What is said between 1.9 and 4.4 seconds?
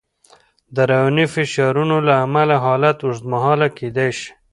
له امله حالت اوږدمهاله کېدای شي.